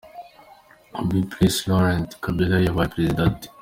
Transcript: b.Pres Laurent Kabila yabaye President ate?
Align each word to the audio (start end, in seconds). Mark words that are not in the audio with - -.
b.Pres 1.07 1.55
Laurent 1.67 2.09
Kabila 2.23 2.57
yabaye 2.65 2.89
President 2.93 3.25
ate? 3.33 3.47